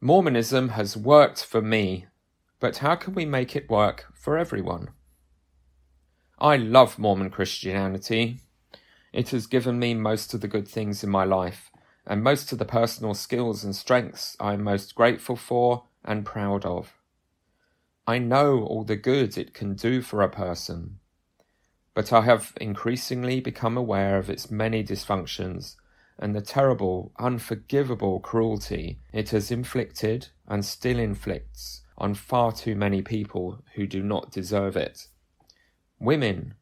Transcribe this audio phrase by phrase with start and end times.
[0.00, 2.04] Mormonism has worked for me,
[2.60, 4.90] but how can we make it work for everyone?
[6.38, 8.40] I love Mormon Christianity.
[9.14, 11.70] It has given me most of the good things in my life,
[12.06, 16.66] and most of the personal skills and strengths I am most grateful for and proud
[16.66, 16.92] of.
[18.06, 20.98] I know all the good it can do for a person,
[21.94, 25.76] but I have increasingly become aware of its many dysfunctions
[26.18, 33.02] and the terrible, unforgivable cruelty it has inflicted and still inflicts on far too many
[33.02, 35.08] people who do not deserve it.
[35.98, 36.54] Women.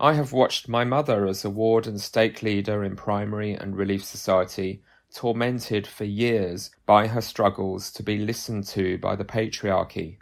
[0.00, 4.02] I have watched my mother as a ward and stake leader in primary and relief
[4.02, 4.82] society
[5.14, 10.16] tormented for years by her struggles to be listened to by the patriarchy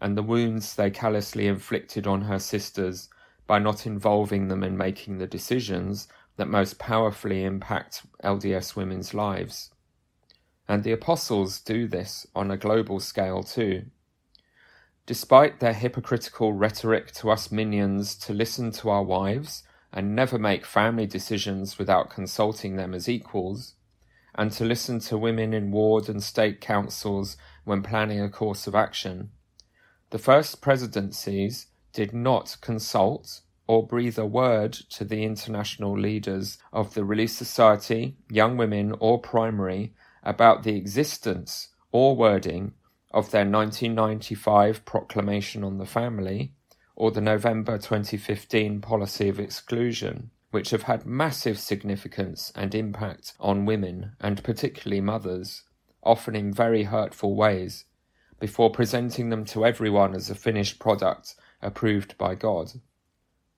[0.00, 3.08] and the wounds they callously inflicted on her sisters
[3.46, 9.70] by not involving them in making the decisions that most powerfully impact LDS women's lives.
[10.68, 13.86] And the apostles do this on a global scale too.
[15.06, 20.64] Despite their hypocritical rhetoric to us minions to listen to our wives and never make
[20.64, 23.74] family decisions without consulting them as equals,
[24.34, 28.74] and to listen to women in ward and stake councils when planning a course of
[28.74, 29.30] action,
[30.10, 36.94] the first presidencies did not consult or breathe a word to the international leaders of
[36.94, 42.72] the Relief Society, Young Women, or Primary about the existence or wording
[43.10, 46.52] of their 1995 Proclamation on the Family
[46.96, 53.66] or the November 2015 Policy of Exclusion, which have had massive significance and impact on
[53.66, 55.62] women and particularly mothers,
[56.02, 57.84] often in very hurtful ways,
[58.38, 62.72] before presenting them to everyone as a finished product approved by God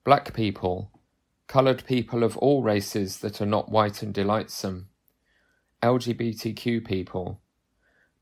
[0.07, 0.89] black people,
[1.47, 4.87] coloured people of all races that are not white and delightsome,
[5.83, 7.41] LGBTQ people,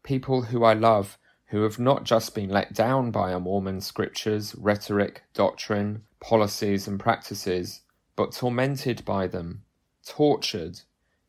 [0.01, 1.19] people who I love
[1.49, 6.99] who have not just been let down by our Mormon scriptures, rhetoric, doctrine, policies, and
[6.99, 7.81] practices,
[8.15, 9.61] but tormented by them,
[10.03, 10.79] tortured,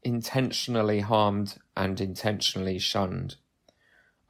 [0.03, 3.37] intentionally harmed, and intentionally shunned,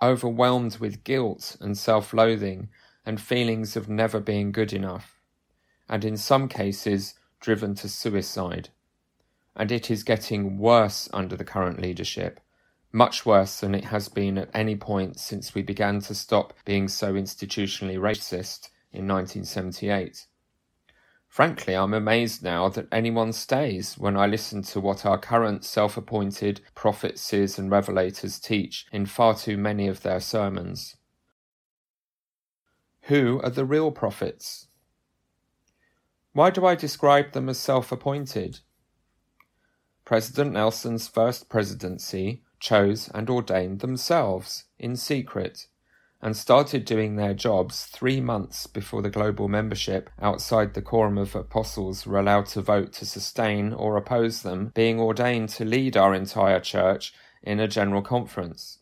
[0.03, 2.69] overwhelmed with guilt and self loathing
[3.05, 5.16] and feelings of never being good enough
[5.89, 8.71] and in some cases driven to suicide.
[9.55, 12.41] And it is getting worse under the current leadership,
[12.93, 16.89] much worse than it has been at any point since we began to stop being
[16.89, 20.27] so institutionally racist in 1978.
[21.29, 25.97] Frankly, I'm amazed now that anyone stays when I listen to what our current self
[25.99, 30.97] appointed prophets, seers and revelators teach in far too many of their sermons.
[33.03, 34.69] Who are the real prophets?
[36.37, 38.61] Why do I describe them as self appointed?
[40.05, 45.67] President Nelson's first presidency chose and ordained themselves in secret
[46.21, 51.35] and started doing their jobs three months before the global membership outside the Quorum of
[51.35, 56.15] Apostles were allowed to vote to sustain or oppose them being ordained to lead our
[56.15, 58.81] entire church in a general conference.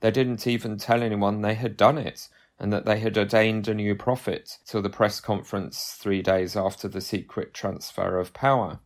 [0.00, 2.28] They didn't even tell anyone they had done it
[2.60, 6.88] and that they had ordained a new prophet till the press conference three days after
[6.88, 8.80] the secret transfer of power.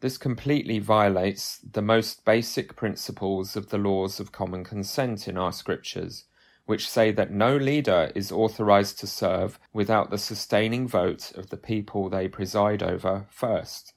[0.00, 5.52] This completely violates the most basic principles of the laws of common consent in our
[5.52, 6.24] scriptures,
[6.66, 11.56] which say that no leader is authorized to serve without the sustaining vote of the
[11.56, 13.94] people they preside over first.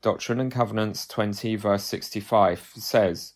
[0.00, 3.34] Doctrine and Covenants 20, verse 65 says,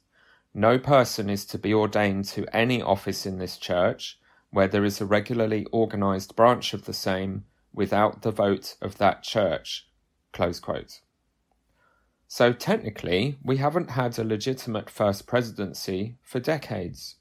[0.54, 4.18] No person is to be ordained to any office in this church
[4.52, 9.22] where there is a regularly organized branch of the same without the vote of that
[9.22, 9.88] church.
[12.28, 17.16] So technically, we haven't had a legitimate first presidency for decades.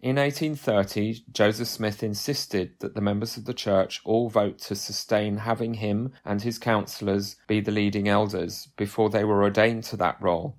[0.00, 5.38] In 1830, Joseph Smith insisted that the members of the church all vote to sustain
[5.38, 10.20] having him and his councillors be the leading elders before they were ordained to that
[10.20, 10.56] role,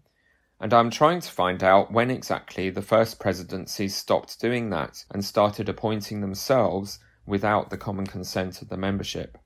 [0.60, 5.24] and I'm trying to find out when exactly the first presidencies stopped doing that and
[5.24, 9.38] started appointing themselves without the common consent of the membership.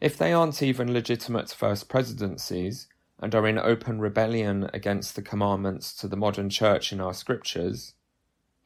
[0.00, 2.88] If they aren't even legitimate first presidencies
[3.20, 7.94] and are in open rebellion against the commandments to the modern church in our scriptures,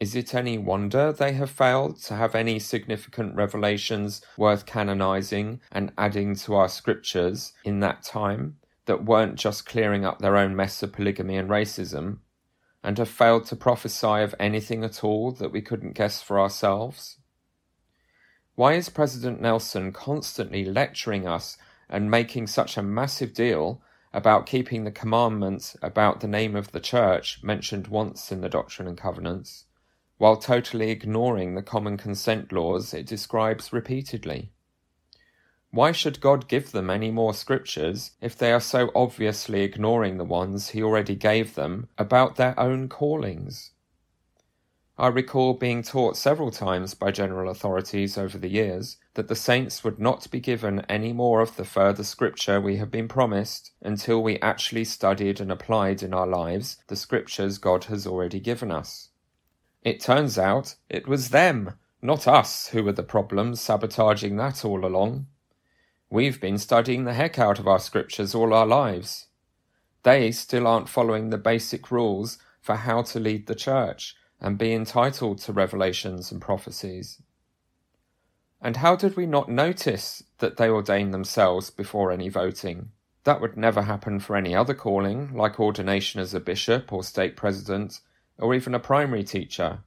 [0.01, 5.93] is it any wonder they have failed to have any significant revelations worth canonizing and
[5.99, 8.57] adding to our scriptures in that time?
[8.87, 12.19] That weren't just clearing up their own mess of polygamy and racism,
[12.82, 17.19] and have failed to prophesy of anything at all that we couldn't guess for ourselves?
[18.55, 21.56] Why is President Nelson constantly lecturing us
[21.88, 23.82] and making such a massive deal
[24.12, 28.88] about keeping the commandments about the name of the church mentioned once in the Doctrine
[28.88, 29.67] and Covenants,
[30.19, 34.53] while totally ignoring the common consent laws it describes repeatedly.
[35.73, 40.25] Why should God give them any more scriptures if they are so obviously ignoring the
[40.25, 43.71] ones He already gave them about their own callings?
[44.99, 49.83] I recall being taught several times by general authorities over the years that the saints
[49.83, 54.23] would not be given any more of the further scripture we have been promised until
[54.23, 59.09] we actually studied and applied in our lives the scriptures God has already given us.
[59.83, 64.85] It turns out it was them, not us, who were the problem sabotaging that all
[64.85, 65.29] along.
[66.12, 69.27] We've been studying the heck out of our scriptures all our lives.
[70.03, 74.73] They still aren't following the basic rules for how to lead the church and be
[74.73, 77.23] entitled to revelations and prophecies.
[78.61, 82.91] And how did we not notice that they ordained themselves before any voting?
[83.23, 87.37] That would never happen for any other calling, like ordination as a bishop or stake
[87.37, 88.01] president,
[88.37, 89.85] or even a primary teacher.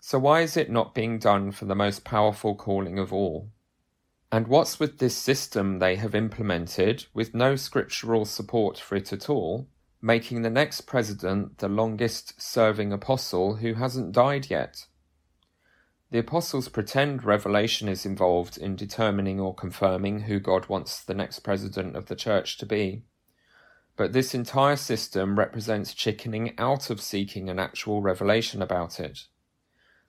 [0.00, 3.50] So why is it not being done for the most powerful calling of all?
[4.32, 9.28] And what's with this system they have implemented with no scriptural support for it at
[9.28, 9.68] all,
[10.00, 14.86] making the next president the longest serving apostle who hasn't died yet.
[16.10, 21.40] The apostles pretend revelation is involved in determining or confirming who God wants the next
[21.40, 23.04] president of the church to be.
[23.96, 29.26] But this entire system represents chickening out of seeking an actual revelation about it.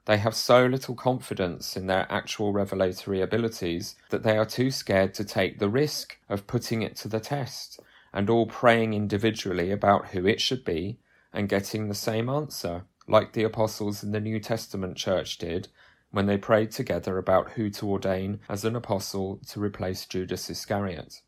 [0.06, 5.14] They have so little confidence in their actual revelatory abilities that they are too scared
[5.16, 7.80] to take the risk of putting it to the test
[8.12, 11.00] and all praying individually about who it should be
[11.32, 15.70] and getting the same answer, like the apostles in the New Testament church did
[16.12, 21.22] when they prayed together about who to ordain as an apostle to replace Judas Iscariot.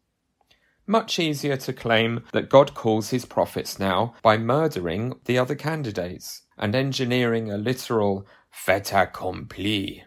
[0.85, 6.43] Much easier to claim that God calls his prophets now by murdering the other candidates
[6.59, 10.05] and engineering a literal fait accompli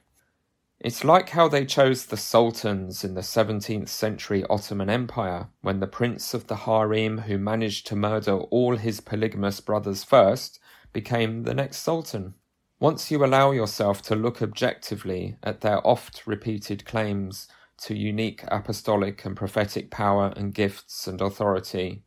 [0.81, 5.89] it's like how they chose the sultans in the 17th century Ottoman Empire, when the
[5.89, 10.61] prince of the harem who managed to murder all his polygamous brothers first
[10.93, 12.35] became the next sultan.
[12.79, 17.49] Once you allow yourself to look objectively at their oft repeated claims
[17.79, 22.05] to unique apostolic and prophetic power and gifts and authority,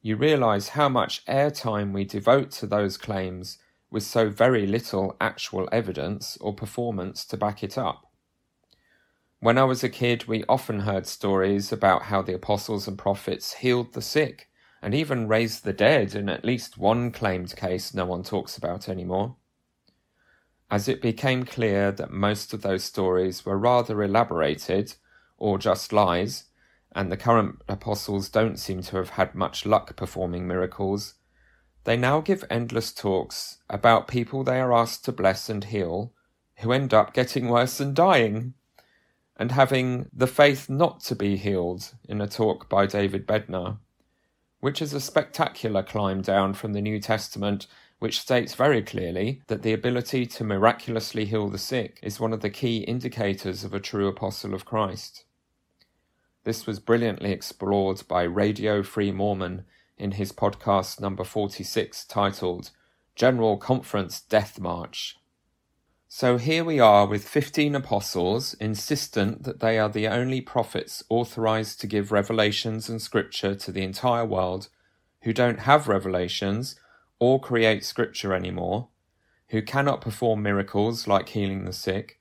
[0.00, 3.58] you realize how much airtime we devote to those claims
[3.94, 8.10] with so very little actual evidence or performance to back it up.
[9.38, 13.54] When I was a kid, we often heard stories about how the apostles and prophets
[13.54, 14.48] healed the sick
[14.82, 18.88] and even raised the dead in at least one claimed case no one talks about
[18.88, 19.36] anymore.
[20.72, 24.96] As it became clear that most of those stories were rather elaborated
[25.38, 26.46] or just lies,
[26.90, 31.14] and the current apostles don't seem to have had much luck performing miracles,
[31.84, 36.12] they now give endless talks about people they are asked to bless and heal
[36.58, 38.54] who end up getting worse and dying
[39.36, 43.78] and having the faith not to be healed in a talk by David Bednar,
[44.60, 47.66] which is a spectacular climb down from the New Testament,
[47.98, 52.40] which states very clearly that the ability to miraculously heal the sick is one of
[52.40, 55.24] the key indicators of a true apostle of Christ.
[56.44, 59.64] This was brilliantly explored by Radio Free Mormon
[59.96, 62.70] in his podcast number 46 titled
[63.14, 65.16] General Conference Death March.
[66.08, 71.80] So here we are with 15 apostles insistent that they are the only prophets authorized
[71.80, 74.68] to give revelations and scripture to the entire world,
[75.22, 76.76] who don't have revelations
[77.18, 78.88] or create scripture anymore,
[79.48, 82.20] who cannot perform miracles like healing the sick,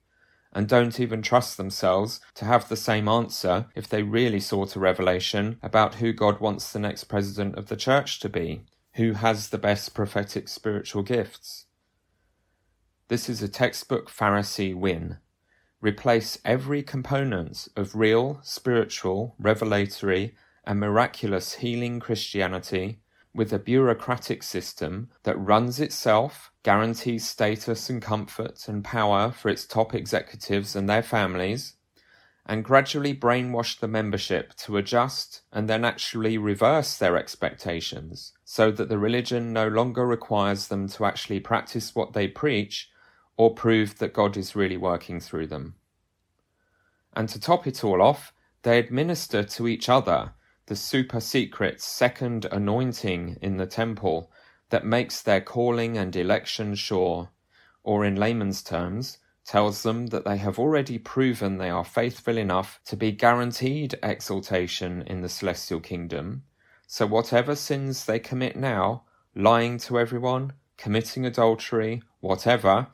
[0.53, 4.79] and don't even trust themselves to have the same answer if they really sought a
[4.79, 8.61] revelation about who God wants the next president of the church to be,
[8.93, 11.65] who has the best prophetic spiritual gifts.
[13.07, 15.17] This is a textbook Pharisee win.
[15.81, 23.02] Replace every component of real, spiritual, revelatory, and miraculous healing Christianity
[23.33, 29.65] with a bureaucratic system that runs itself, guarantees status and comfort and power for its
[29.65, 31.75] top executives and their families,
[32.45, 38.89] and gradually brainwash the membership to adjust and then actually reverse their expectations so that
[38.89, 42.89] the religion no longer requires them to actually practice what they preach
[43.37, 45.75] or prove that God is really working through them.
[47.15, 50.33] And to top it all off, they administer to each other
[50.67, 54.31] the super secret second anointing in the temple
[54.69, 57.29] that makes their calling and election sure,
[57.83, 62.79] or in layman's terms, tells them that they have already proven they are faithful enough
[62.85, 66.43] to be guaranteed exaltation in the celestial kingdom,
[66.87, 69.03] So, whatever sins they commit now,
[69.35, 72.87] lying to everyone, committing adultery, whatever,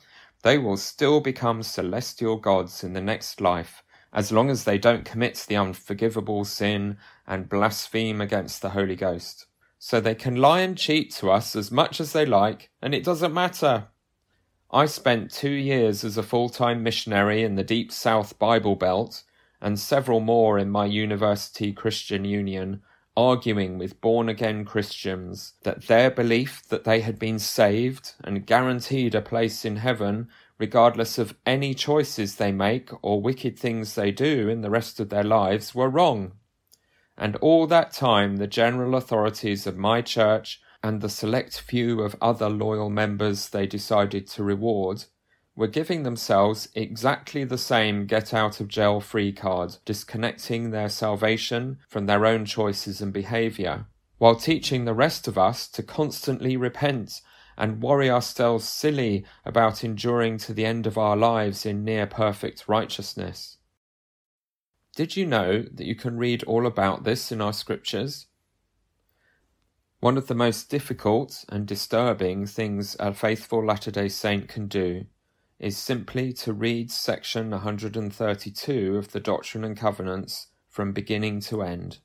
[0.43, 3.83] they will still become celestial gods in the next life,
[4.13, 6.97] as long as they don't commit the unforgivable sin
[7.27, 9.45] and blaspheme against the Holy Ghost.
[9.77, 13.03] So they can lie and cheat to us as much as they like, and it
[13.03, 13.87] doesn't matter.
[14.71, 19.23] I spent two years as a full time missionary in the Deep South Bible Belt,
[19.61, 22.81] and several more in my University Christian Union,
[23.15, 29.15] arguing with born again Christians that their belief that they had been saved and guaranteed
[29.15, 30.27] a place in heaven,
[30.59, 35.09] regardless of any choices they make or wicked things they do in the rest of
[35.09, 36.33] their lives, were wrong.
[37.17, 42.15] And all that time, the general authorities of my church and the select few of
[42.21, 45.05] other loyal members they decided to reward
[45.55, 51.77] were giving themselves exactly the same get out of jail free card, disconnecting their salvation
[51.89, 53.85] from their own choices and behavior,
[54.19, 57.21] while teaching the rest of us to constantly repent
[57.59, 62.63] and worry ourselves silly about enduring to the end of our lives in near perfect
[62.69, 63.57] righteousness.
[64.95, 68.27] Did you know that you can read all about this in our scriptures?
[69.99, 75.05] One of the most difficult and disturbing things a faithful Latter day Saint can do
[75.59, 81.99] is simply to read section 132 of the Doctrine and Covenants from beginning to end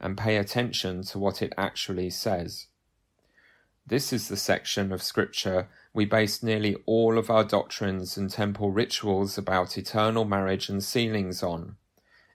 [0.00, 2.66] and pay attention to what it actually says.
[3.88, 8.72] This is the section of Scripture we base nearly all of our doctrines and temple
[8.72, 11.76] rituals about eternal marriage and sealings on,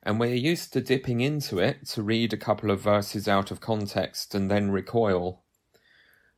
[0.01, 3.59] and we're used to dipping into it to read a couple of verses out of
[3.59, 5.43] context and then recoil.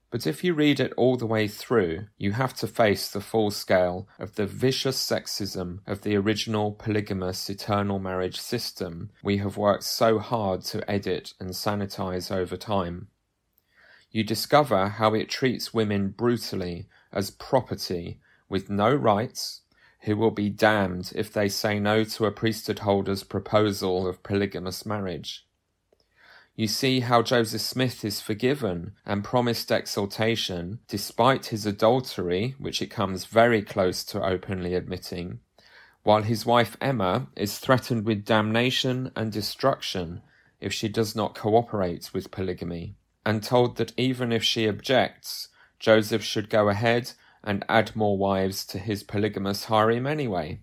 [0.10, 3.52] But if you read it all the way through, you have to face the full
[3.52, 9.84] scale of the vicious sexism of the original polygamous eternal marriage system we have worked
[9.84, 13.10] so hard to edit and sanitize over time.
[14.14, 19.62] You discover how it treats women brutally as property with no rights,
[20.02, 24.86] who will be damned if they say no to a priesthood holder's proposal of polygamous
[24.86, 25.48] marriage.
[26.56, 32.92] You see how Joseph Smith is forgiven and promised exaltation despite his adultery, which it
[32.92, 35.40] comes very close to openly admitting,
[36.04, 40.22] while his wife Emma is threatened with damnation and destruction
[40.62, 45.50] if she does not cooperate with polygamy, and told that even if she objects,
[45.80, 47.12] Joseph should go ahead
[47.44, 50.60] and add more wives to his polygamous harem anyway.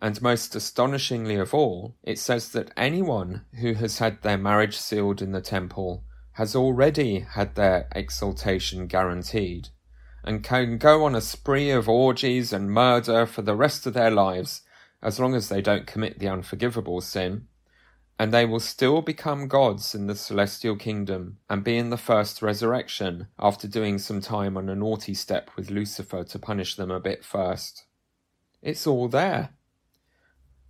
[0.00, 5.22] And most astonishingly of all, it says that anyone who has had their marriage sealed
[5.22, 9.68] in the temple has already had their exaltation guaranteed,
[10.24, 14.10] and can go on a spree of orgies and murder for the rest of their
[14.10, 14.62] lives,
[15.00, 17.46] as long as they don't commit the unforgivable sin,
[18.18, 22.42] and they will still become gods in the celestial kingdom and be in the first
[22.42, 27.00] resurrection after doing some time on a naughty step with Lucifer to punish them a
[27.00, 27.86] bit first.
[28.62, 29.50] It's all there.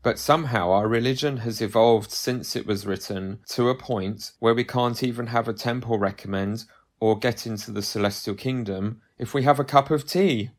[0.02, 4.64] But somehow our religion has evolved since it was written to a point where we
[4.64, 6.64] can't even have a temple recommend
[7.00, 10.50] or get into the celestial kingdom if we have a cup of tea.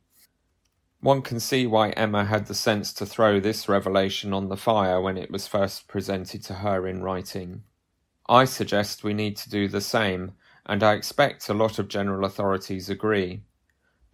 [1.02, 5.00] One can see why Emma had the sense to throw this revelation on the fire
[5.00, 7.64] when it was first presented to her in writing.
[8.28, 10.34] I suggest we need to do the same,
[10.66, 13.44] and I expect a lot of general authorities agree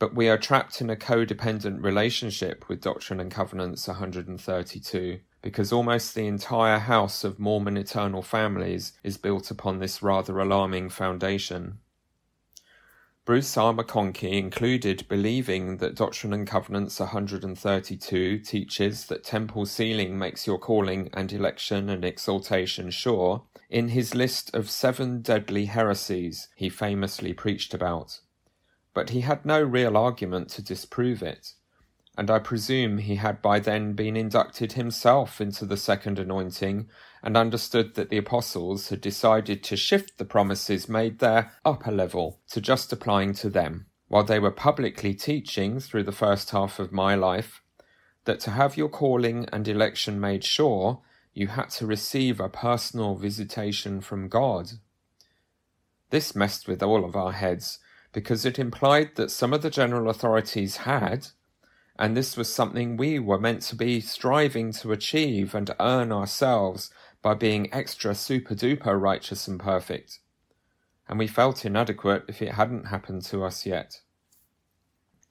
[0.01, 6.15] but we are trapped in a codependent relationship with Doctrine and Covenants 132 because almost
[6.15, 11.77] the entire house of Mormon eternal families is built upon this rather alarming foundation.
[13.23, 13.73] Bruce R.
[13.73, 21.09] McConkie included believing that Doctrine and Covenants 132 teaches that temple sealing makes your calling
[21.13, 27.73] and election and exaltation sure in his list of seven deadly heresies he famously preached
[27.73, 28.19] about
[28.93, 31.53] but he had no real argument to disprove it,
[32.17, 36.89] and I presume he had by then been inducted himself into the second anointing
[37.23, 41.91] and understood that the apostles had decided to shift the promises made there up a
[41.91, 46.79] level to just applying to them, while they were publicly teaching through the first half
[46.79, 47.61] of my life
[48.25, 51.01] that to have your calling and election made sure,
[51.33, 54.71] you had to receive a personal visitation from God.
[56.09, 57.79] This messed with all of our heads
[58.11, 61.27] because it implied that some of the general authorities had,
[61.97, 66.91] and this was something we were meant to be striving to achieve and earn ourselves
[67.21, 70.19] by being extra super duper righteous and perfect.
[71.07, 74.01] And we felt inadequate if it hadn't happened to us yet.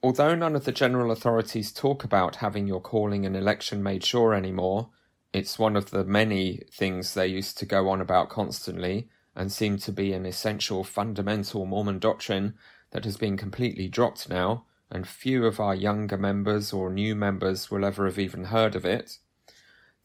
[0.03, 4.33] Although none of the general authorities talk about having your calling and election made sure
[4.33, 4.89] anymore,
[5.33, 9.79] it's one of the many things they used to go on about constantly, and seemed
[9.81, 12.55] to be an essential fundamental Mormon doctrine
[12.91, 17.71] that has been completely dropped now, and few of our younger members or new members
[17.71, 19.19] will ever have even heard of it,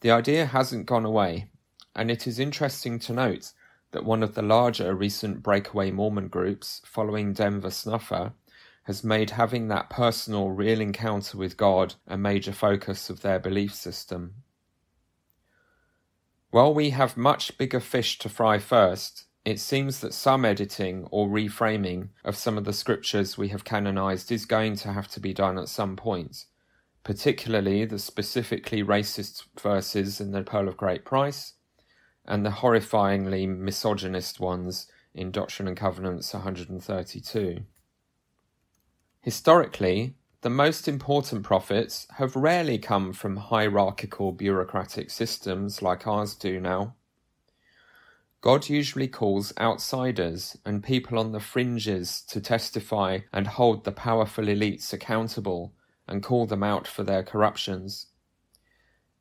[0.01, 1.49] the idea hasn't gone away,
[1.97, 3.51] and it is interesting to note
[3.91, 8.33] that one of the larger recent breakaway Mormon groups, following Denver Snuffer,
[8.83, 13.73] has made having that personal, real encounter with God a major focus of their belief
[13.73, 14.35] system.
[16.51, 21.27] While we have much bigger fish to fry first, it seems that some editing or
[21.27, 25.33] reframing of some of the scriptures we have canonized is going to have to be
[25.33, 26.45] done at some point,
[27.03, 31.53] particularly the specifically racist verses in the Pearl of Great Price
[32.27, 37.59] and the horrifyingly misogynist ones in Doctrine and Covenants 132.
[39.21, 46.59] Historically, the most important prophets have rarely come from hierarchical bureaucratic systems like ours do
[46.59, 46.93] now.
[48.41, 54.45] God usually calls outsiders and people on the fringes to testify and hold the powerful
[54.45, 55.73] elites accountable
[56.07, 58.07] and call them out for their corruptions.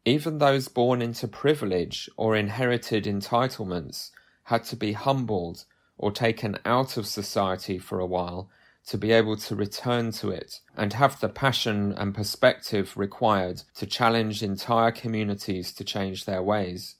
[0.07, 4.13] Even those born into privilege or inherited entitlements
[4.45, 5.65] had to be humbled
[5.99, 8.49] or taken out of society for a while
[8.87, 13.85] to be able to return to it and have the passion and perspective required to
[13.85, 16.95] challenge entire communities to change their ways.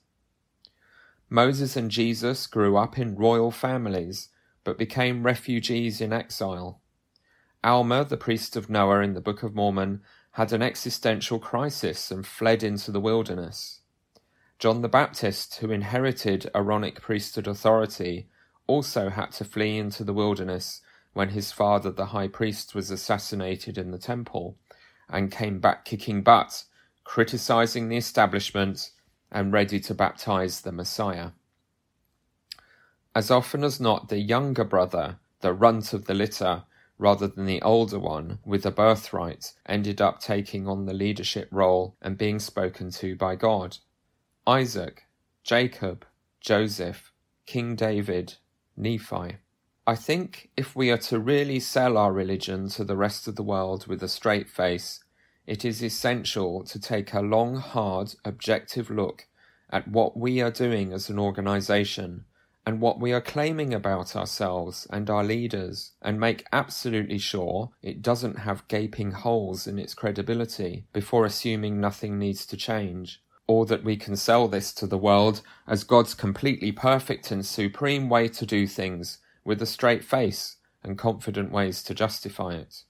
[1.29, 4.27] Moses and Jesus grew up in royal families,
[4.65, 6.81] but became refugees in exile.
[7.63, 10.01] Alma, the priest of Noah in the Book of Mormon,
[10.37, 13.79] had an existential crisis and fled into the wilderness.
[14.59, 18.27] John the Baptist, who inherited Aaronic priesthood authority,
[18.67, 20.81] also had to flee into the wilderness
[21.13, 24.59] when his father, the high priest, was assassinated in the temple,
[25.09, 26.65] and came back kicking butt,
[27.03, 28.91] criticizing the establishment
[29.31, 31.31] and ready to baptize the Messiah.
[33.15, 36.61] As often as not, the younger brother, the runt of the litter,
[36.97, 41.95] rather than the older one with a birthright, ended up taking on the leadership role
[42.01, 43.77] and being spoken to by God.
[44.45, 45.03] Isaac,
[45.43, 46.05] Jacob,
[46.41, 47.11] Joseph,
[47.45, 48.35] King David,
[48.75, 49.37] Nephi.
[49.85, 53.43] I think if we are to really sell our religion to the rest of the
[53.43, 55.03] world with a straight face,
[55.45, 59.27] it is essential to take a long, hard, objective look
[59.69, 62.25] at what we are doing as an organization
[62.67, 68.01] and what we are claiming about ourselves and our leaders and make absolutely sure it
[68.01, 73.85] doesn't have gaping holes in its credibility before assuming nothing needs to change, or that
[73.85, 78.45] we can sell this to the world as God's completely perfect and supreme way to
[78.45, 82.83] do things with a straight face and confident ways to justify it.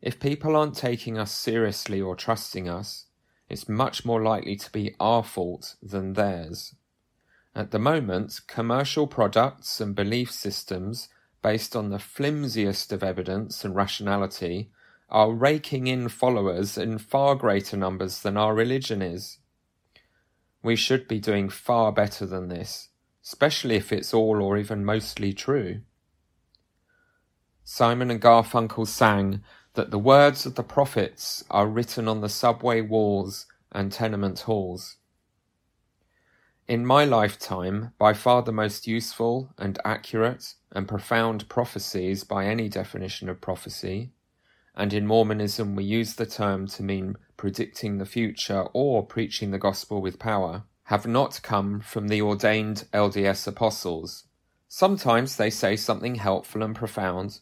[0.00, 3.06] If people aren't taking us seriously or trusting us,
[3.48, 6.74] it's much more likely to be our fault than theirs.
[7.54, 11.08] At the moment, commercial products and belief systems
[11.42, 14.70] based on the flimsiest of evidence and rationality
[15.10, 19.38] are raking in followers in far greater numbers than our religion is.
[20.62, 22.88] We should be doing far better than this,
[23.22, 25.82] especially if it's all or even mostly true.
[27.64, 29.42] Simon and Garfunkel sang
[29.74, 34.96] that the words of the prophets are written on the subway walls and tenement halls.
[36.68, 42.68] In my lifetime, by far the most useful and accurate and profound prophecies by any
[42.68, 44.12] definition of prophecy,
[44.74, 49.58] and in Mormonism we use the term to mean predicting the future or preaching the
[49.58, 54.24] gospel with power, have not come from the ordained LDS apostles.
[54.68, 57.40] Sometimes they say something helpful and profound,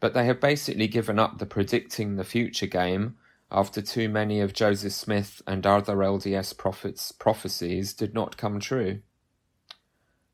[0.00, 3.16] but they have basically given up the predicting the future game
[3.50, 9.00] after too many of Joseph Smith and other LDS prophets' prophecies did not come true.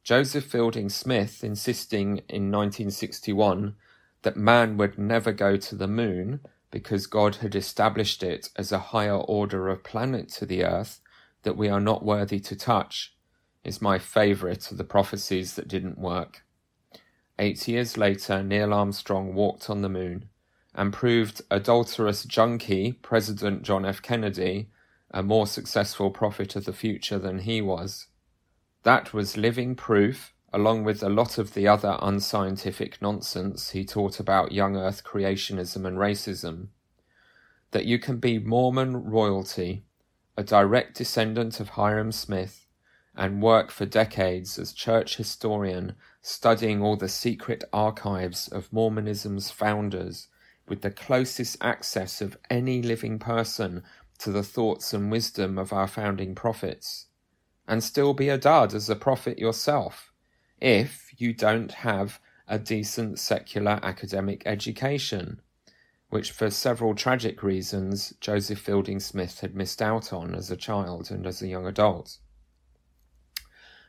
[0.02, 3.76] Joseph Fielding Smith insisting in 1961
[4.22, 8.78] that man would never go to the moon because God had established it as a
[8.78, 11.00] higher order of planet to the earth
[11.42, 13.14] that we are not worthy to touch
[13.62, 16.44] is my favourite of the prophecies that didn't work.
[17.38, 20.28] Eight years later, Neil Armstrong walked on the moon
[20.74, 24.00] and proved adulterous junkie President John F.
[24.00, 24.68] Kennedy
[25.12, 28.06] a more successful prophet of the future than he was.
[28.82, 34.18] That was living proof, along with a lot of the other unscientific nonsense he taught
[34.18, 36.68] about young earth creationism and racism,
[37.72, 39.84] that you can be Mormon royalty,
[40.36, 42.66] a direct descendant of Hyrum Smith,
[43.14, 50.28] and work for decades as church historian, studying all the secret archives of Mormonism's founders,
[50.68, 53.82] with the closest access of any living person
[54.18, 57.06] to the thoughts and wisdom of our founding prophets,
[57.66, 60.12] and still be a dud as a prophet yourself,
[60.60, 65.40] if you don't have a decent secular academic education,
[66.10, 71.10] which for several tragic reasons Joseph Fielding Smith had missed out on as a child
[71.10, 72.18] and as a young adult.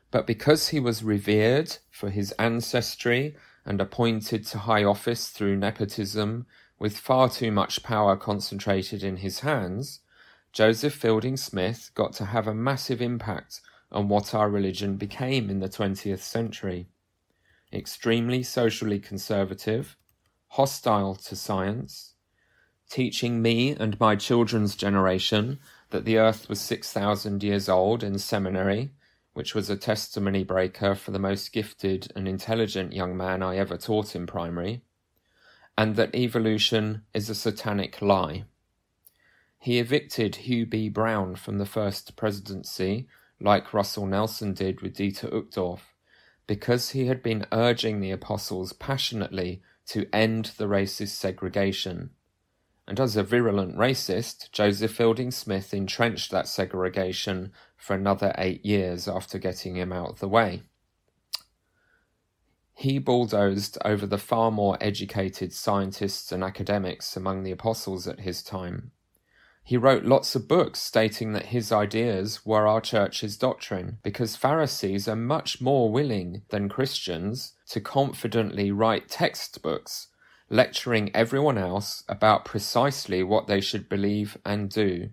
[0.09, 6.45] But because he was revered for his ancestry and appointed to high office through nepotism,
[6.83, 10.01] with far too much power concentrated in his hands,
[10.51, 15.61] Joseph Fielding Smith got to have a massive impact on what our religion became in
[15.61, 16.89] the 20th century.
[17.71, 19.95] Extremely socially conservative,
[20.49, 22.15] hostile to science,
[22.89, 25.59] teaching me and my children's generation
[25.91, 28.91] that the earth was 6,000 years old in seminary,
[29.31, 33.77] which was a testimony breaker for the most gifted and intelligent young man I ever
[33.77, 34.81] taught in primary,
[35.77, 38.45] and that evolution is a satanic lie.
[39.59, 40.89] He evicted Hugh B.
[40.89, 43.07] Brown from the first presidency,
[43.39, 45.79] like Russell Nelson did with Dieter Uchtdorf,
[46.47, 52.11] because he had been urging the apostles passionately to end the racist segregation.
[52.87, 59.07] And as a virulent racist, Joseph Fielding Smith entrenched that segregation for another eight years
[59.07, 60.63] after getting him out of the way.
[62.73, 68.41] He bulldozed over the far more educated scientists and academics among the apostles at his
[68.43, 68.91] time,
[69.65, 75.07] he wrote lots of books stating that his ideas were our church's doctrine, because Pharisees
[75.07, 80.09] are much more willing than Christians to confidently write textbooks
[80.49, 85.09] lecturing everyone else about precisely what they should believe and do.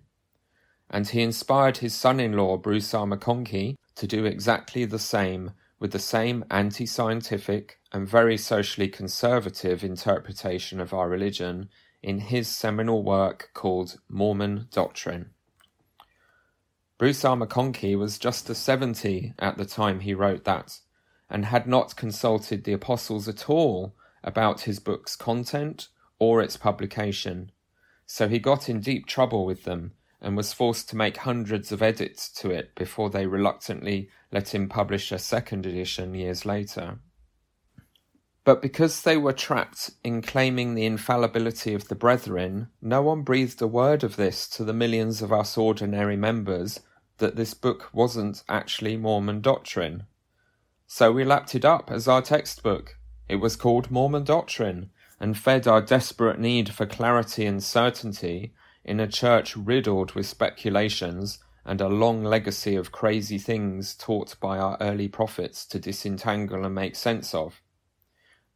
[0.89, 3.07] And he inspired his son in law, Bruce R.
[3.07, 9.83] McConkie, to do exactly the same with the same anti scientific and very socially conservative
[9.83, 11.67] interpretation of our religion
[12.03, 15.31] in his seminal work called Mormon Doctrine.
[16.99, 17.35] Bruce R.
[17.35, 20.79] McConkie was just a 70 at the time he wrote that,
[21.27, 25.87] and had not consulted the apostles at all about his book's content
[26.19, 27.51] or its publication,
[28.05, 31.81] so he got in deep trouble with them and was forced to make hundreds of
[31.81, 36.99] edits to it before they reluctantly let him publish a second edition years later.
[38.43, 43.61] But because they were trapped in claiming the infallibility of the brethren, no one breathed
[43.61, 46.79] a word of this to the millions of us ordinary members
[47.17, 50.05] that this book wasn't actually Mormon doctrine.
[50.87, 52.97] So we lapped it up as our textbook.
[53.29, 58.53] It was called Mormon Doctrine and fed our desperate need for clarity and certainty
[58.83, 64.57] in a church riddled with speculations and a long legacy of crazy things taught by
[64.57, 67.61] our early prophets to disentangle and make sense of.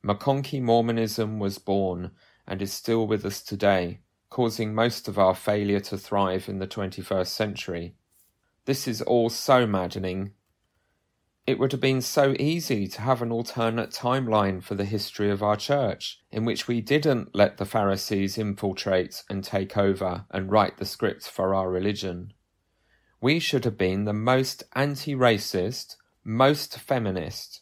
[0.03, 2.11] McConkie Mormonism was born
[2.47, 6.67] and is still with us today, causing most of our failure to thrive in the
[6.67, 7.95] 21st century.
[8.65, 10.33] This is all so maddening.
[11.47, 15.43] It would have been so easy to have an alternate timeline for the history of
[15.43, 20.77] our church, in which we didn't let the Pharisees infiltrate and take over and write
[20.77, 22.33] the script for our religion.
[23.21, 27.61] We should have been the most anti racist, most feminist,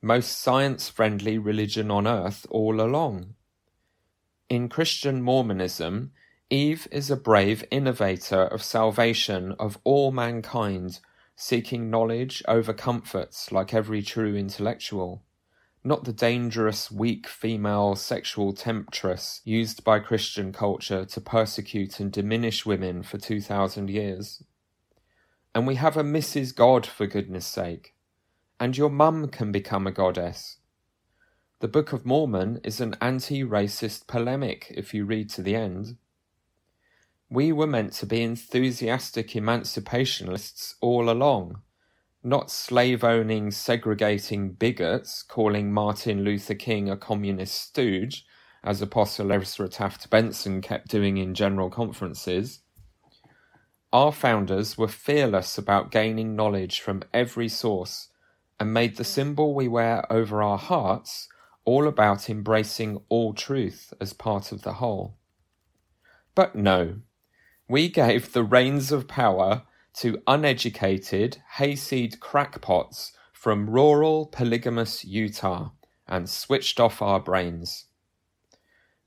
[0.00, 3.34] most science friendly religion on earth all along.
[4.48, 6.12] In Christian Mormonism,
[6.50, 11.00] Eve is a brave innovator of salvation of all mankind,
[11.36, 15.22] seeking knowledge over comforts like every true intellectual,
[15.82, 22.64] not the dangerous, weak female sexual temptress used by Christian culture to persecute and diminish
[22.64, 24.42] women for 2,000 years.
[25.54, 26.54] And we have a Mrs.
[26.54, 27.94] God, for goodness sake
[28.60, 30.58] and your mum can become a goddess.
[31.60, 35.96] The Book of Mormon is an anti racist polemic if you read to the end.
[37.34, 41.62] We were meant to be enthusiastic emancipationists all along,
[42.22, 48.24] not slave owning, segregating bigots calling Martin Luther King a communist stooge,
[48.62, 52.60] as Apostle Ezra Taft Benson kept doing in general conferences.
[53.92, 58.10] Our founders were fearless about gaining knowledge from every source
[58.60, 61.26] and made the symbol we wear over our hearts
[61.64, 65.16] all about embracing all truth as part of the whole.
[66.36, 67.00] But no,
[67.68, 69.62] we gave the reins of power
[69.94, 75.70] to uneducated, hayseed crackpots from rural, polygamous Utah
[76.06, 77.86] and switched off our brains.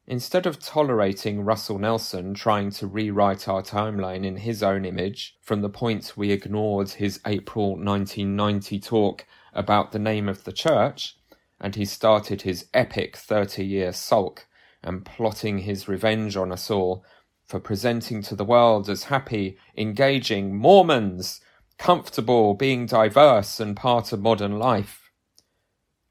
[0.07, 5.61] Instead of tolerating Russell Nelson trying to rewrite our timeline in his own image, from
[5.61, 11.17] the point we ignored his April 1990 talk about the name of the church,
[11.59, 14.47] and he started his epic 30 year sulk
[14.81, 17.03] and plotting his revenge on us all
[17.47, 21.39] for presenting to the world as happy, engaging Mormons,
[21.77, 25.03] comfortable, being diverse and part of modern life.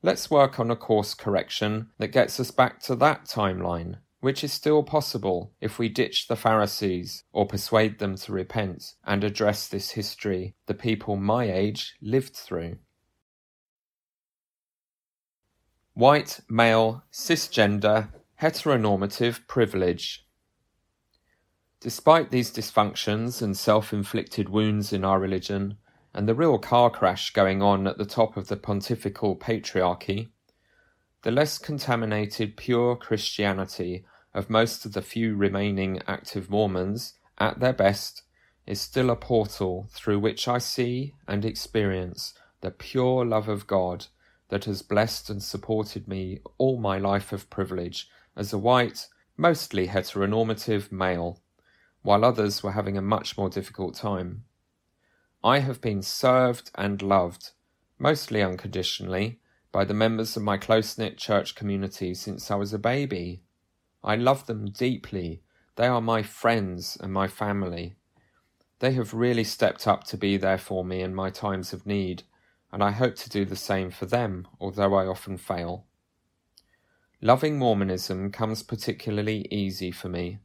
[0.03, 4.53] let's work on a course correction that gets us back to that timeline, which is
[4.53, 9.91] still possible if we ditch the Pharisees or persuade them to repent and address this
[9.93, 12.77] history the people my age lived through.
[15.95, 20.26] White, male, cisgender, heteronormative privilege.
[21.81, 25.77] Despite these dysfunctions and self inflicted wounds in our religion,
[26.15, 30.31] and the real car crash going on at the top of the pontifical patriarchy,
[31.23, 37.73] the less contaminated pure Christianity of most of the few remaining active Mormons, at their
[37.73, 38.23] best,
[38.67, 44.07] is still a portal through which I see and experience the pure love of God
[44.49, 49.89] that has blessed and supported me all my life of privilege as a white, mostly
[49.89, 51.41] heteronormative male,
[52.07, 54.45] while others were having a much more difficult time.
[55.43, 57.51] I have been served and loved,
[57.99, 59.41] mostly unconditionally,
[59.73, 63.43] by the members of my close knit church community since I was a baby.
[64.05, 65.43] I love them deeply.
[65.75, 67.97] They are my friends and my family.
[68.79, 72.23] They have really stepped up to be there for me in my times of need,
[72.71, 75.87] and I hope to do the same for them, although I often fail.
[77.21, 80.39] Loving Mormonism comes particularly easy for me.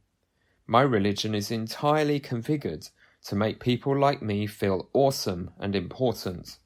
[0.66, 2.90] My religion is entirely configured
[3.24, 6.58] to make people like me feel awesome and important.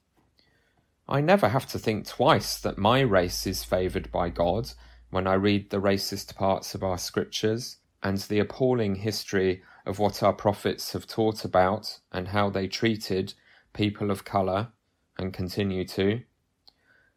[1.08, 4.70] I never have to think twice that my race is favoured by God
[5.10, 10.22] when I read the racist parts of our scriptures and the appalling history of what
[10.22, 13.34] our prophets have taught about and how they treated
[13.72, 14.68] people of colour
[15.16, 16.22] and continue to.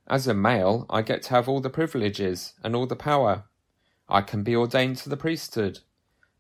[0.08, 3.44] As a male, I get to have all the privileges and all the power.
[4.08, 5.80] I can be ordained to the priesthood.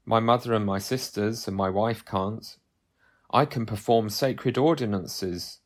[0.09, 2.57] My mother and my sisters and my wife can't.
[3.29, 5.59] I can perform sacred ordinances.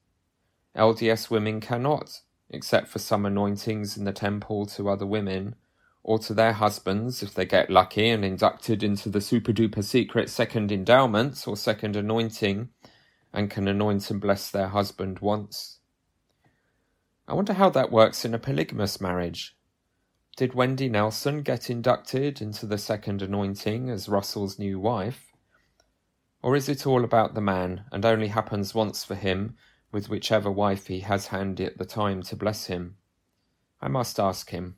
[0.75, 5.55] LDS women cannot, except for some anointings in the temple to other women,
[6.03, 10.29] or to their husbands if they get lucky and inducted into the super duper secret
[10.29, 12.67] second endowment or second anointing
[13.31, 15.79] and can anoint and bless their husband once.
[17.29, 19.55] I wonder how that works in a polygamous marriage.
[20.35, 25.31] Did Wendy Nelson get inducted into the second anointing as Russell's new wife?
[26.41, 29.55] Or is it all about the man and only happens once for him
[29.91, 32.97] with whichever wife he has handy at the time to bless him?
[33.79, 34.77] I must ask him.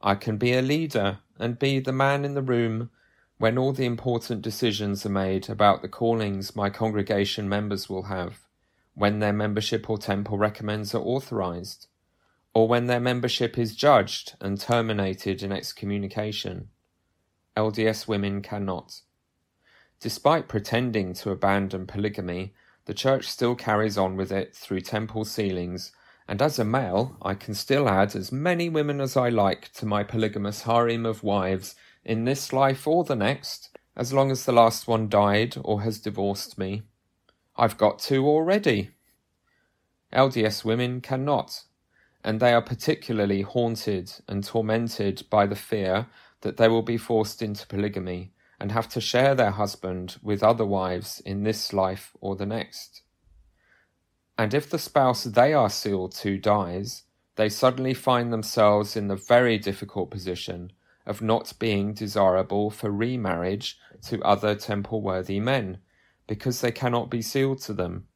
[0.00, 2.90] I can be a leader and be the man in the room
[3.38, 8.46] when all the important decisions are made about the callings my congregation members will have,
[8.94, 11.88] when their membership or temple recommends are authorized,
[12.54, 16.68] or when their membership is judged and terminated in excommunication.
[17.56, 19.00] LDS women cannot.
[20.00, 22.54] Despite pretending to abandon polygamy,
[22.86, 25.92] the Church still carries on with it through temple sealings,
[26.28, 29.86] and as a male, I can still add as many women as I like to
[29.86, 34.52] my polygamous harem of wives in this life or the next, as long as the
[34.52, 36.82] last one died or has divorced me.
[37.56, 38.90] I've got two already.
[40.12, 41.62] LDS women cannot,
[42.24, 46.06] and they are particularly haunted and tormented by the fear
[46.40, 50.64] that they will be forced into polygamy and have to share their husband with other
[50.64, 53.02] wives in this life or the next.
[54.38, 57.02] And if the spouse they are sealed to dies,
[57.36, 60.72] they suddenly find themselves in the very difficult position
[61.06, 65.78] of not being desirable for remarriage to other temple worthy men,
[66.26, 68.06] because they cannot be sealed to them,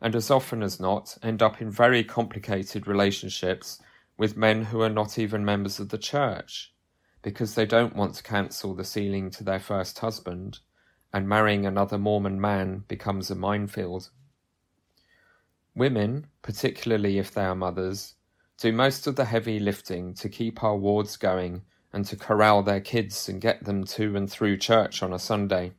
[0.00, 3.80] and as often as not end up in very complicated relationships
[4.16, 6.72] with men who are not even members of the church
[7.22, 10.60] because they don't want to cancel the sealing to their first husband,
[11.12, 14.10] and marrying another Mormon man becomes a minefield.
[15.74, 18.14] Women, particularly if they are mothers,
[18.58, 22.80] do most of the heavy lifting to keep our wards going and to corral their
[22.80, 25.72] kids and get them to and through church on a Sunday.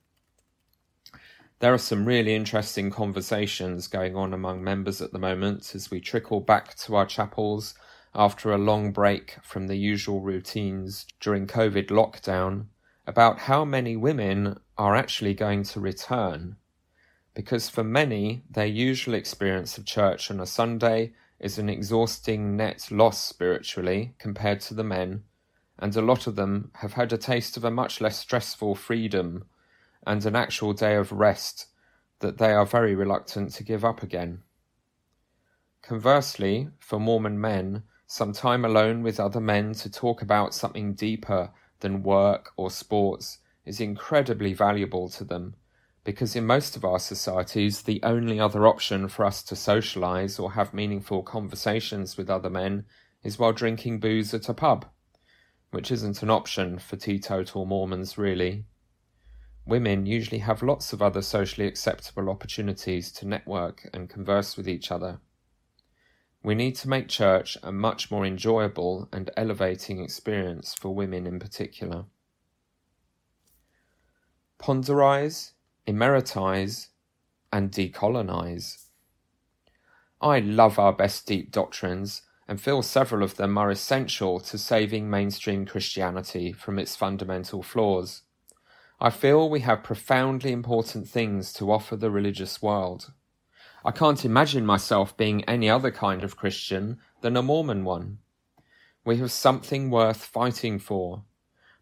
[1.60, 6.00] There are some really interesting conversations going on among members at the moment as we
[6.00, 7.74] trickle back to our chapels
[8.16, 12.68] after a long break from the usual routines during COVID lockdown
[13.06, 16.56] about how many women are actually going to return.
[17.34, 22.88] Because for many, their usual experience of church on a Sunday is an exhausting net
[22.90, 25.24] loss spiritually compared to the men,
[25.78, 29.44] and a lot of them have had a taste of a much less stressful freedom
[30.10, 31.68] and an actual day of rest
[32.20, 34.42] that they are very reluctant to give up again.
[35.84, 41.52] Conversely, for Mormon men, some time alone with other men to talk about something deeper
[41.82, 45.54] than work or sports is incredibly valuable to them
[46.04, 50.54] because in most of our societies, the only other option for us to socialize or
[50.54, 52.84] have meaningful conversations with other men
[53.22, 54.88] is while drinking booze at a pub,
[55.70, 58.66] which isn't an option for teetotal Mormons, really.
[59.70, 64.90] Women usually have lots of other socially acceptable opportunities to network and converse with each
[64.90, 65.20] other.
[66.42, 71.38] We need to make church a much more enjoyable and elevating experience for women in
[71.38, 72.06] particular.
[74.60, 75.52] Ponderize,
[75.88, 76.88] emeritize,
[77.54, 78.86] and decolonize.
[80.20, 85.12] I love our best deep doctrines and feel several of them are essential to saving
[85.12, 88.24] mainstream Christianity from its fundamental flaws.
[89.02, 93.14] I feel we have profoundly important things to offer the religious world.
[93.86, 98.18] I can't imagine myself being any other kind of Christian than a Mormon one.
[99.06, 101.24] We have something worth fighting for,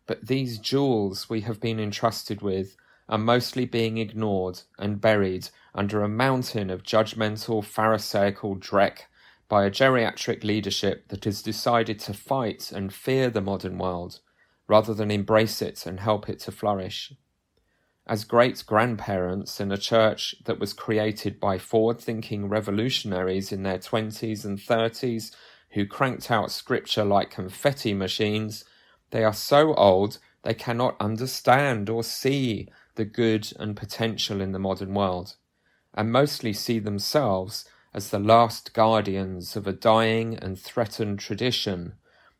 [0.05, 2.77] but these jewels we have been entrusted with
[3.09, 9.07] are mostly being ignored and buried under a mountain of judgmental Pharisaical dreck
[9.49, 14.19] by a geriatric leadership that has decided to fight and fear the modern world
[14.67, 17.13] rather than embrace it and help it to flourish.
[18.05, 23.79] As great grandparents in a church that was created by forward thinking revolutionaries in their
[23.79, 25.35] 20s and 30s
[25.71, 28.63] who cranked out scripture like confetti machines,
[29.11, 34.59] they are so old they cannot understand or see the good and potential in the
[34.59, 35.35] modern world,
[35.93, 41.93] and mostly see themselves as the last guardians of a dying and threatened tradition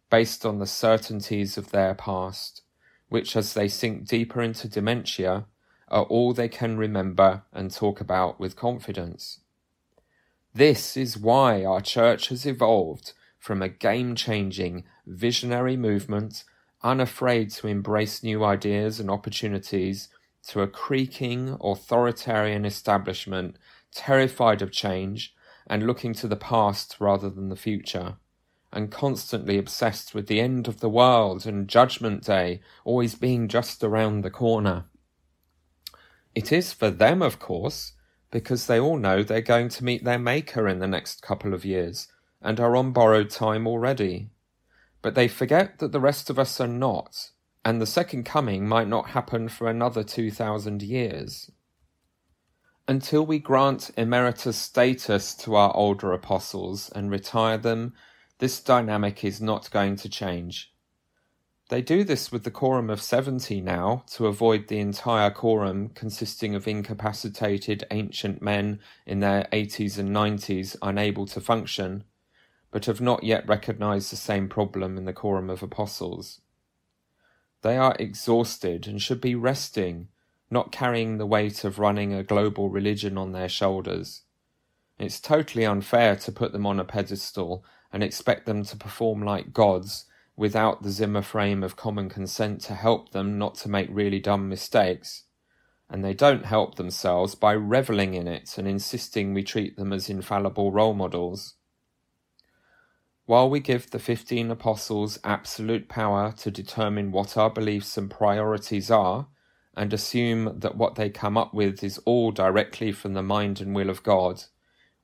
[0.09, 2.61] based on the certainties of their past,
[3.09, 5.45] which, as they sink deeper into dementia,
[5.87, 9.39] are all they can remember and talk about with confidence.
[10.53, 16.43] This is why our church has evolved from a game changing, visionary movement,
[16.83, 20.09] unafraid to embrace new ideas and opportunities,
[20.47, 23.57] to a creaking, authoritarian establishment
[23.91, 25.33] terrified of change
[25.67, 28.15] and looking to the past rather than the future,
[28.71, 33.84] and constantly obsessed with the end of the world and Judgment Day always being just
[33.84, 34.86] around the corner.
[36.36, 37.93] It is for them, of course,
[38.30, 41.65] because they all know they're going to meet their Maker in the next couple of
[41.65, 42.08] years
[42.41, 44.30] and are on borrowed time already.
[45.01, 47.32] But they forget that the rest of us are not,
[47.63, 51.49] and the second coming might not happen for another 2,000 years.
[52.88, 57.93] Until we grant emeritus status to our older apostles and retire them,
[58.39, 60.71] this dynamic is not going to change.
[61.69, 66.56] They do this with the quorum of 70 now to avoid the entire quorum consisting
[66.56, 72.06] of incapacitated ancient men in their 80s and 90s unable to function,
[72.71, 76.39] but have not yet recognized the same problem in the quorum of apostles.
[77.63, 80.08] They are exhausted and should be resting,
[80.50, 84.21] not carrying the weight of running a global religion on their shoulders.
[84.97, 89.54] It's totally unfair to put them on a pedestal and expect them to perform like
[89.54, 94.19] gods without the Zimmer frame of common consent to help them not to make really
[94.19, 95.23] dumb mistakes.
[95.89, 100.10] And they don't help themselves by revelling in it and insisting we treat them as
[100.10, 101.56] infallible role models.
[103.26, 108.91] While we give the fifteen apostles absolute power to determine what our beliefs and priorities
[108.91, 109.28] are,
[109.76, 113.76] and assume that what they come up with is all directly from the mind and
[113.76, 114.43] will of God,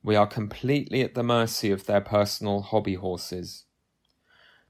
[0.04, 3.64] we are completely at the mercy of their personal hobby horses.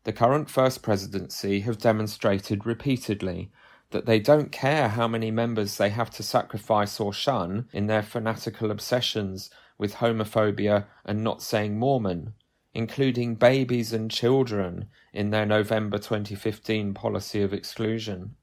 [0.04, 3.52] The current First Presidency have demonstrated repeatedly
[3.90, 8.04] that they don't care how many members they have to sacrifice or shun in their
[8.04, 12.34] fanatical obsessions with homophobia and not saying Mormon,
[12.74, 18.36] including babies and children in their November 2015 policy of exclusion.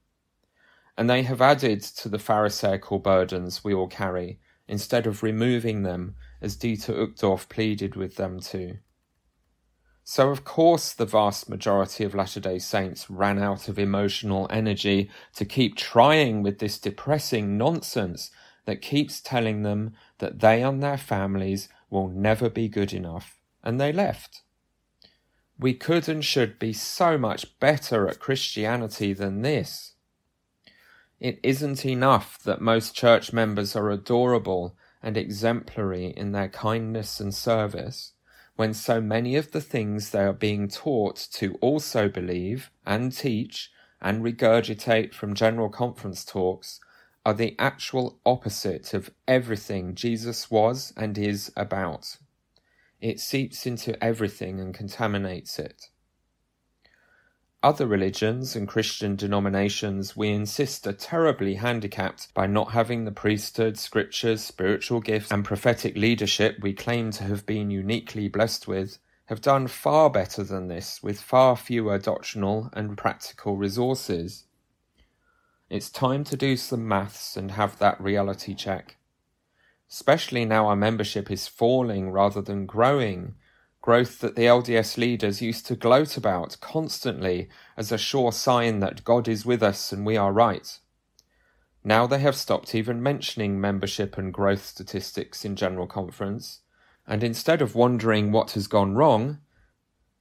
[0.97, 6.15] And they have added to the Pharisaical burdens we all carry instead of removing them
[6.41, 8.77] as Dieter Uchtdorf pleaded with them to.
[10.03, 15.09] So, of course, the vast majority of Latter day Saints ran out of emotional energy
[15.35, 18.31] to keep trying with this depressing nonsense
[18.65, 23.79] that keeps telling them that they and their families will never be good enough, and
[23.79, 24.41] they left.
[25.59, 29.93] We could and should be so much better at Christianity than this.
[31.19, 37.33] It isn't enough that most church members are adorable and exemplary in their kindness and
[37.33, 38.13] service
[38.55, 43.71] when so many of the things they are being taught to also believe and teach
[44.01, 46.79] and regurgitate from general conference talks
[47.25, 52.17] are the actual opposite of everything Jesus was and is about.
[52.99, 55.89] It seeps into everything and contaminates it.
[57.63, 63.77] Other religions and Christian denominations, we insist, are terribly handicapped by not having the priesthood,
[63.77, 69.41] scriptures, spiritual gifts, and prophetic leadership we claim to have been uniquely blessed with, have
[69.41, 74.45] done far better than this with far fewer doctrinal and practical resources.
[75.69, 78.97] It's time to do some maths and have that reality check.
[79.87, 83.35] Especially now our membership is falling rather than growing,
[83.81, 89.03] growth that the LDS leaders used to gloat about constantly as a sure sign that
[89.03, 90.79] God is with us and we are right.
[91.83, 96.59] Now they have stopped even mentioning membership and growth statistics in General Conference,
[97.07, 99.39] and instead of wondering what has gone wrong,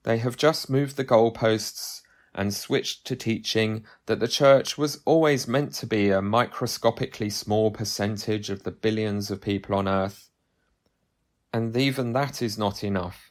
[0.05, 2.01] they have just moved the goalposts
[2.35, 7.71] and switched to teaching that the church was always meant to be a microscopically small
[7.71, 10.31] percentage of the billions of people on earth.
[11.53, 13.30] And even that is not enough.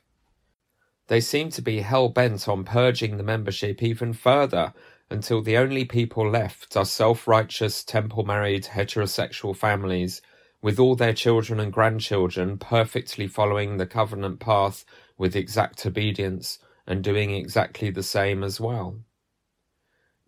[1.09, 4.73] They seem to be hell bent on purging the membership even further
[5.09, 10.21] until the only people left are self righteous, temple married, heterosexual families
[10.61, 14.85] with all their children and grandchildren perfectly following the covenant path
[15.17, 18.99] with exact obedience and doing exactly the same as well.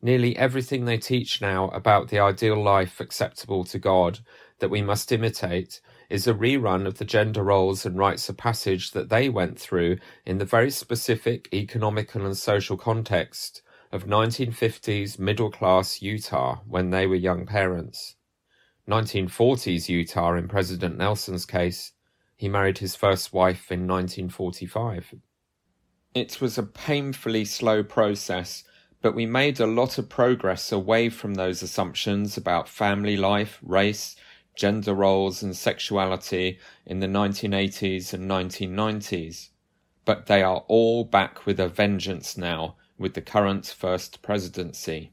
[0.02, 4.20] Nearly everything they teach now about the ideal life acceptable to God
[4.58, 5.80] that we must imitate
[6.12, 9.97] is a rerun of the gender roles and rites of passage that they went through
[10.26, 13.62] in the very specific economical and social context
[13.93, 18.16] of 1950s middle class Utah when they were young parents.
[18.89, 21.93] 1940s Utah in President Nelson's case,
[22.36, 25.16] he married his first wife in 1945.
[26.14, 28.66] It was a painfully slow process,
[29.01, 34.18] but we made a lot of progress away from those assumptions about family life, race,
[34.56, 39.49] gender roles, and sexuality in the 1980s and 1990s.
[40.06, 45.12] But they are all back with a vengeance now, with the current First Presidency.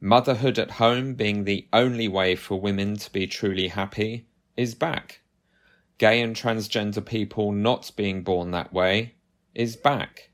[0.00, 4.26] Motherhood at home being the only way for women to be truly happy
[4.56, 5.20] is back.
[5.98, 9.14] Gay and transgender people not being born that way
[9.54, 10.30] is back.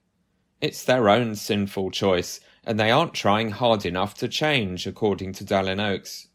[0.60, 5.44] It's their own sinful choice, and they aren't trying hard enough to change, according to
[5.44, 6.28] Dallin Oaks.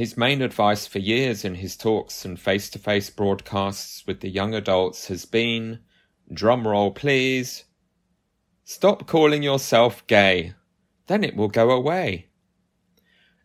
[0.00, 4.30] His main advice for years in his talks and face to face broadcasts with the
[4.30, 5.80] young adults has been
[6.32, 7.64] drumroll please
[8.64, 10.54] Stop calling yourself gay,
[11.06, 12.28] then it will go away.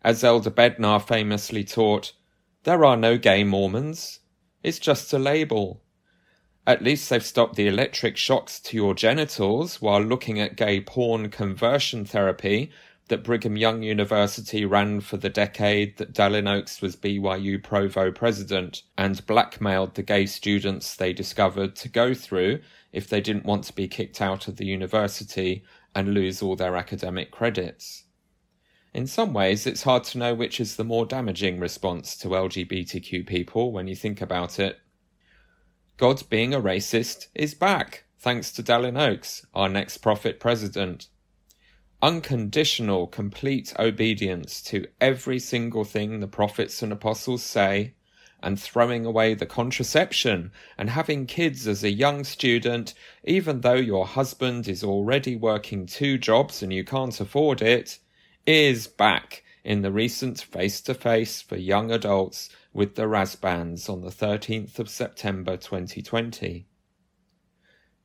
[0.01, 2.13] As Elder Bednar famously taught,
[2.63, 4.21] there are no gay Mormons.
[4.63, 5.83] It's just a label.
[6.65, 11.27] At least they've stopped the electric shocks to your genitals while looking at gay porn
[11.31, 12.71] conversion therapy
[13.07, 18.81] that Brigham Young University ran for the decade that Dallin Oaks was BYU Provo president
[18.97, 23.73] and blackmailed the gay students they discovered to go through if they didn't want to
[23.73, 28.05] be kicked out of the university and lose all their academic credits.
[28.93, 33.27] In some ways, it's hard to know which is the more damaging response to LGBTQ
[33.27, 34.79] people when you think about it.
[35.97, 41.07] God being a racist is back, thanks to Dallin Oaks, our next prophet president.
[42.01, 47.93] Unconditional, complete obedience to every single thing the prophets and apostles say
[48.43, 52.93] and throwing away the contraception and having kids as a young student,
[53.23, 57.97] even though your husband is already working two jobs and you can't afford it,
[58.45, 64.01] is back in the recent face to face for young adults with the Rasbands on
[64.01, 66.67] the 13th of September 2020.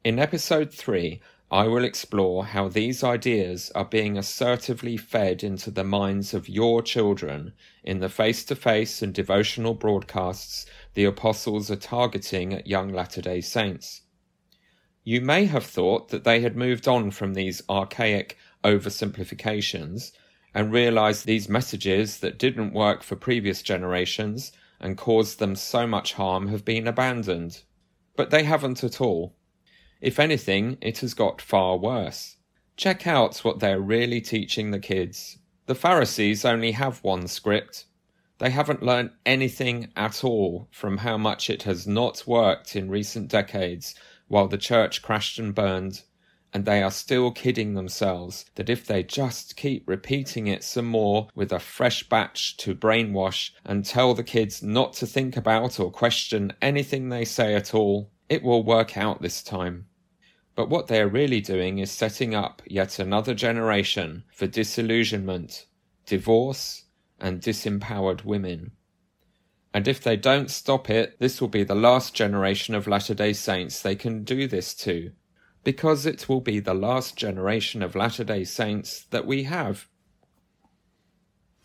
[0.03, 1.20] In episode 3,
[1.53, 6.80] I will explore how these ideas are being assertively fed into the minds of your
[6.80, 12.92] children in the face to face and devotional broadcasts the apostles are targeting at young
[12.92, 14.03] Latter day Saints.
[15.03, 20.12] You may have thought that they had moved on from these archaic oversimplifications
[20.55, 26.12] and realized these messages that didn't work for previous generations and caused them so much
[26.12, 27.62] harm have been abandoned.
[28.14, 29.34] But they haven't at all.
[30.01, 32.36] If anything, it has got far worse.
[32.76, 35.36] Check out what they're really teaching the kids.
[35.66, 37.84] The Pharisees only have one script.
[38.38, 43.28] They haven't learned anything at all from how much it has not worked in recent
[43.28, 43.94] decades
[44.28, 46.03] while the church crashed and burned,
[46.55, 51.28] and they are still kidding themselves that if they just keep repeating it some more
[51.34, 55.90] with a fresh batch to brainwash and tell the kids not to think about or
[55.90, 59.84] question anything they say at all, it will work out this time.
[60.61, 65.64] But what they are really doing is setting up yet another generation for disillusionment,
[66.04, 66.84] divorce,
[67.18, 68.72] and disempowered women.
[69.72, 73.32] And if they don't stop it, this will be the last generation of Latter day
[73.32, 75.12] Saints they can do this to,
[75.64, 79.88] because it will be the last generation of Latter day Saints that we have.